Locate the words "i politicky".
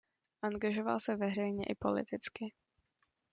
1.69-2.53